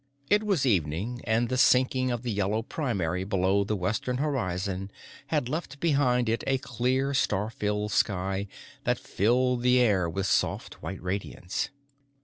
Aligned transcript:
It 0.31 0.41
was 0.41 0.65
evening, 0.65 1.21
and 1.25 1.47
the 1.47 1.59
sinking 1.59 2.09
of 2.09 2.23
the 2.23 2.31
yellow 2.31 2.63
primary 2.63 3.23
below 3.23 3.63
the 3.63 3.75
western 3.75 4.17
horizon 4.17 4.89
had 5.27 5.47
left 5.47 5.79
behind 5.79 6.27
it 6.27 6.43
a 6.47 6.57
clear, 6.57 7.13
star 7.13 7.51
filled 7.51 7.91
sky 7.91 8.47
that 8.83 8.97
filled 8.97 9.61
the 9.61 9.79
air 9.79 10.09
with 10.09 10.25
a 10.25 10.29
soft, 10.31 10.81
white 10.81 11.03
radiance. 11.03 11.69